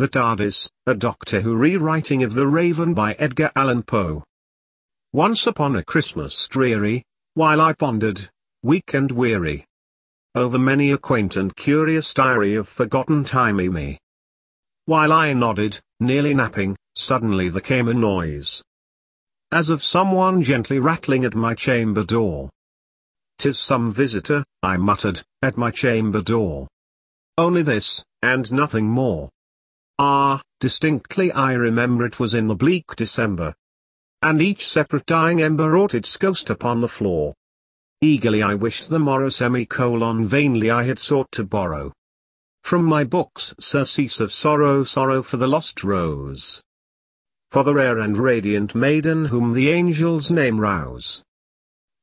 [0.00, 4.24] The TARDIS, a Doctor Who rewriting of The Raven by Edgar Allan Poe.
[5.12, 8.30] Once upon a Christmas dreary, while I pondered,
[8.62, 9.66] weak and weary,
[10.34, 13.98] over many a quaint and curious diary of forgotten timey me.
[14.86, 18.62] While I nodded, nearly napping, suddenly there came a noise.
[19.52, 22.48] As of someone gently rattling at my chamber door.
[23.36, 26.68] "'Tis some visitor," I muttered, "at my chamber door."
[27.36, 29.28] Only this, and nothing more.
[30.02, 33.54] Ah, distinctly I remember it was in the bleak December.
[34.22, 37.34] And each separate dying ember wrought its ghost upon the floor.
[38.00, 41.92] Eagerly I wished the morrow semicolon vainly I had sought to borrow.
[42.64, 46.62] From my books surcease of sorrow sorrow for the lost rose.
[47.50, 51.22] For the rare and radiant maiden whom the angels name Rose.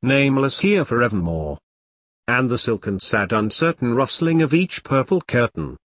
[0.00, 1.58] Nameless here forevermore.
[2.28, 5.76] And the silken sad uncertain rustling of each purple curtain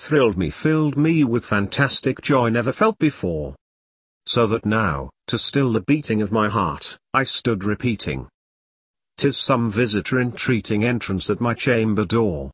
[0.00, 3.54] thrilled me filled me with fantastic joy never felt before.
[4.24, 8.26] So that now, to still the beating of my heart, I stood repeating.
[9.18, 12.50] Tis some visitor entreating entrance at my chamber door.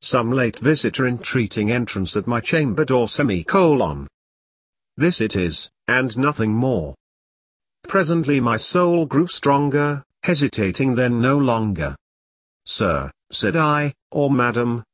[0.00, 4.08] Some late visitor entreating entrance at my chamber door semicolon.
[4.96, 6.94] This it is, and nothing more.
[7.88, 11.94] Presently my soul grew stronger, hesitating then no longer.
[12.64, 14.82] Sir, said I, or madam,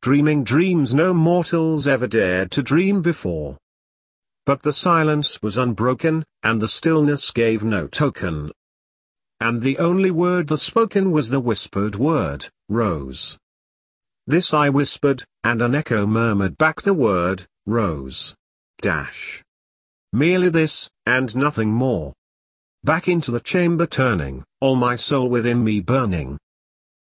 [0.00, 3.58] dreaming dreams no mortals ever dared to dream before.
[4.46, 8.52] But the silence was unbroken, and the stillness gave no token.
[9.40, 13.38] And the only word the spoken was the whispered word, Rose.
[14.26, 18.34] This I whispered, and an echo murmured back the word, Rose.
[18.80, 19.42] Dash.
[20.12, 22.12] Merely this, and nothing more.
[22.84, 26.38] Back into the chamber turning, all my soul within me burning.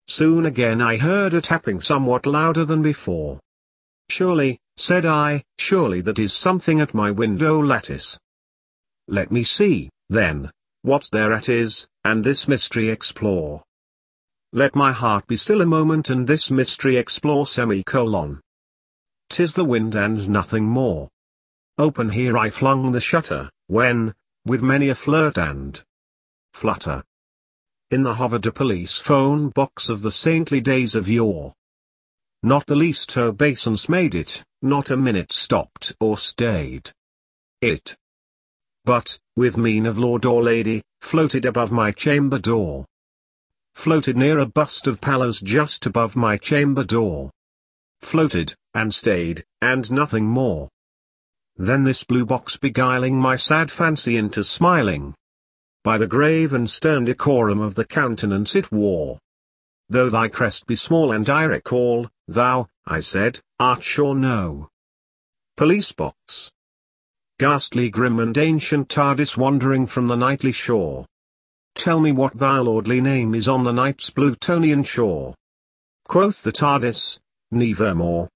[0.07, 3.39] Soon again I heard a tapping somewhat louder than before.
[4.09, 8.17] Surely, said I, surely that is something at my window lattice.
[9.07, 10.51] Let me see, then,
[10.81, 13.63] what thereat is, and this mystery explore.
[14.53, 18.39] Let my heart be still a moment and this mystery explore semicolon.
[19.29, 21.09] Tis the wind and nothing more.
[21.77, 24.13] Open here I flung the shutter, when,
[24.45, 25.83] with many a flirt and
[26.53, 27.03] flutter,
[27.89, 31.53] in the hovered police phone box of the saintly days of yore.
[32.43, 36.91] Not the least obeisance made it, not a minute stopped or stayed.
[37.61, 37.95] It.
[38.83, 42.85] But, with mien of lord or lady, floated above my chamber door.
[43.73, 47.31] Floated near a bust of Pallas just above my chamber door.
[48.01, 50.69] Floated, and stayed, and nothing more.
[51.55, 55.15] Then this blue box beguiling my sad fancy into smiling,
[55.87, 59.17] by the grave and stern decorum of the countenance it wore.
[59.87, 64.67] Though thy crest be small and I recall, thou, I said, art sure no.
[65.55, 66.51] Police box.
[67.39, 71.05] Ghastly grim and ancient TARDIS wandering from the nightly shore.
[71.75, 75.35] Tell me what thy lordly name is on the night's Plutonian shore.
[76.05, 77.17] Quoth the TARDIS,
[77.51, 78.27] Nevermore.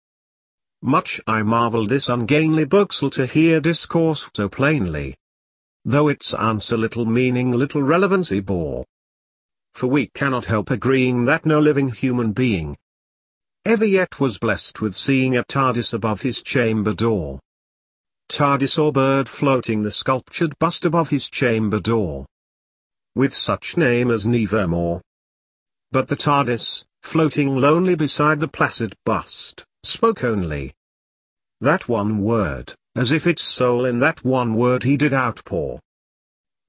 [0.82, 5.18] Much I marvel this ungainly boxel to hear discourse so plainly
[5.86, 8.86] though its answer little meaning little relevancy bore.
[9.74, 12.78] For we cannot help agreeing that no living human being
[13.66, 17.40] ever yet was blessed with seeing a TARDIS above his chamber door.
[18.30, 22.26] TARDIS or bird floating the sculptured bust above his chamber door.
[23.14, 25.02] With such name as Nevermore.
[25.92, 30.74] But the TARDIS, floating lonely beside the placid bust, spoke only
[31.60, 35.80] that one word as if its soul in that one word he did outpour.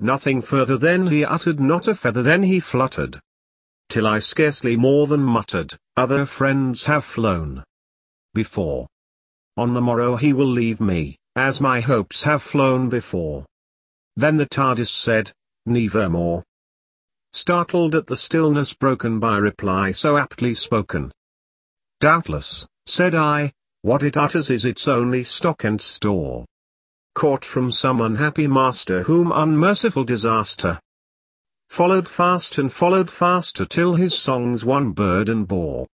[0.01, 3.21] Nothing further then he uttered not a feather then he fluttered.
[3.89, 7.63] Till I scarcely more than muttered, other friends have flown.
[8.35, 8.87] Before.
[9.57, 13.45] On the morrow he will leave me, as my hopes have flown before.
[14.17, 15.33] Then the TARDIS said,
[15.67, 16.43] Nevermore.
[17.33, 21.13] Startled at the stillness broken by reply so aptly spoken.
[22.01, 23.53] Doubtless, said I,
[23.83, 26.45] what it utters is its only stock and store.
[27.15, 30.81] Caught from some unhappy master whom unmerciful disaster
[31.73, 35.87] followed fast and followed faster till his songs one burden bore.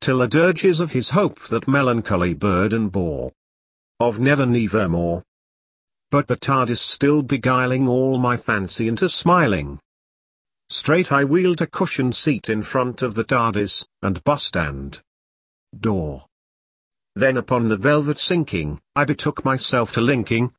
[0.00, 3.32] Till the dirges of his hope that melancholy burden bore.
[3.98, 5.24] Of never nevermore.
[6.12, 9.80] but the TARDIS still beguiling all my fancy into smiling.
[10.68, 15.02] Straight I wheeled a cushioned seat in front of the TARDIS, and bus stand.
[15.80, 16.27] Door.
[17.18, 20.52] Then upon the velvet sinking, I betook myself to linking.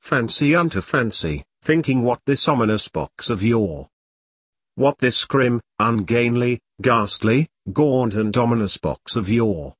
[0.00, 3.88] Fancy unto fancy, thinking what this ominous box of yore.
[4.76, 9.74] What this grim, ungainly, ghastly, gaunt and ominous box of yore.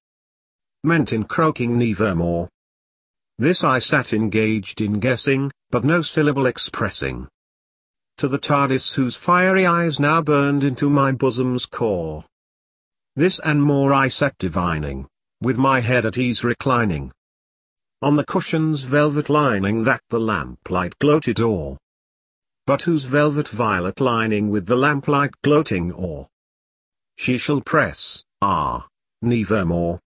[0.83, 2.49] Meant in croaking nevermore.
[3.39, 7.29] This I sat engaged in guessing, but no syllable expressing.
[8.19, 12.25] To the TARDIS whose fiery eyes now burned into my bosom's core.
[13.15, 15.07] This and more I sat divining,
[15.45, 17.13] with my head at ease reclining.
[18.01, 21.77] On the cushion's velvet lining that the lamplight gloated o'er.
[22.67, 26.27] But whose velvet violet lining with the lamplight gloating o'er.
[27.17, 28.89] She shall press, ah,
[29.21, 30.01] nevermore.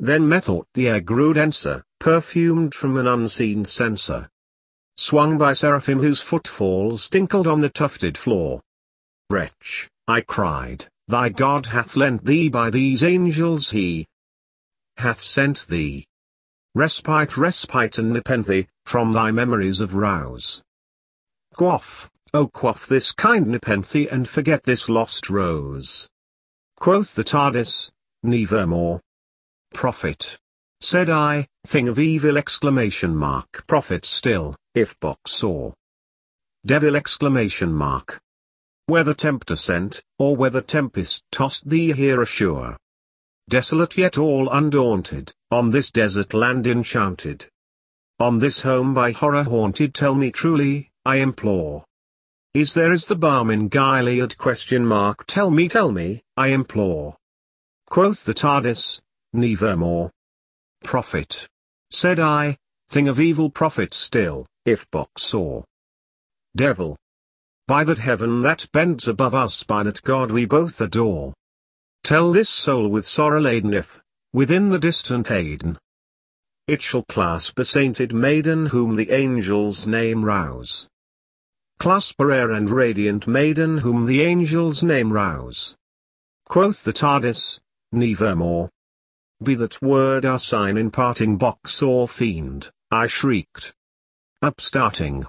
[0.00, 4.28] Then methought the air grew denser, perfumed from an unseen censer.
[4.96, 8.60] Swung by seraphim whose footfalls tinkled on the tufted floor.
[9.30, 14.06] Wretch, I cried, thy God hath lent thee by these angels he
[14.96, 16.06] hath sent thee.
[16.74, 20.62] Respite respite and nepenthe, from thy memories of Rose.
[21.54, 26.08] Quaff, oh quaff this kind nepenthe and forget this lost rose.
[26.80, 27.92] Quoth the TARDIS,
[28.24, 29.00] nevermore.
[29.72, 30.38] Prophet.
[30.80, 35.72] Said I, thing of evil exclamation mark prophet still, if box saw.
[36.66, 38.20] Devil exclamation mark.
[38.86, 42.76] Whether tempter sent, or whether tempest tossed thee here ashore.
[43.48, 47.46] Desolate yet all undaunted, on this desert land enchanted.
[48.18, 51.84] On this home by horror haunted tell me truly, I implore.
[52.54, 57.16] Is there is the balm in Gilead question mark tell me tell me, I implore.
[57.90, 59.02] Quoth the TARDIS,
[59.32, 60.10] nevermore
[60.84, 61.48] prophet.
[61.90, 62.56] Said I,
[62.88, 65.64] thing of evil prophet still, if box or
[66.56, 66.96] Devil.
[67.66, 71.34] By that heaven that bends above us by that God we both adore.
[72.04, 73.98] Tell this soul with sorrow laden if,
[74.30, 75.78] within the distant Aidenn,
[76.66, 80.86] it shall clasp a sainted maiden whom the angels name Rose.
[81.78, 85.76] Clasp a rare and radiant maiden whom the angels name Rose.
[86.46, 87.60] Quoth the TARDIS,
[87.90, 88.68] nevermore.
[89.42, 93.72] Be that word our sign in parting box or fiend, I shrieked.
[94.42, 95.26] Upstarting.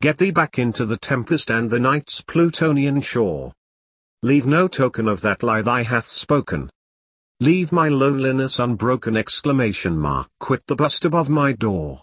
[0.00, 3.54] Get thee back into the tempest and the night's Plutonian shore.
[4.26, 6.68] Leave no token of that lie thy hath spoken.
[7.38, 12.02] Leave my loneliness unbroken exclamation mark quit the bust above my door.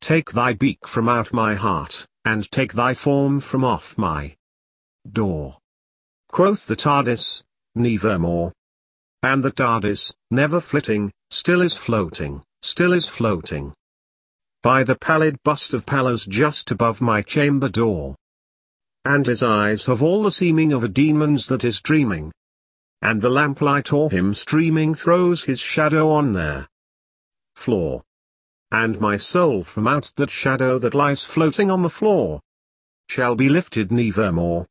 [0.00, 4.36] Take thy beak from out my heart, and take thy form from off my
[5.10, 5.58] door.
[6.28, 7.42] Quoth the TARDIS,
[7.74, 8.52] nevermore.
[9.24, 13.74] And the TARDIS, never flitting, still is floating, still is floating.
[14.62, 18.14] By the pallid bust of Pallas just above my chamber door.
[19.04, 22.32] And his eyes have all the seeming of a demon's that is dreaming.
[23.02, 26.68] And the lamplight o'er him streaming throws his shadow on there.
[27.54, 28.02] Floor.
[28.72, 32.40] And my soul from out that shadow that lies floating on the floor.
[33.10, 34.62] Shall be lifted nevermore.